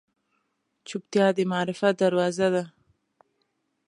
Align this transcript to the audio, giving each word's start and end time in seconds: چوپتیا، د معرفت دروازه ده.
چوپتیا، 0.87 1.25
د 1.35 1.39
معرفت 1.51 1.93
دروازه 2.03 2.47
ده. 2.53 2.63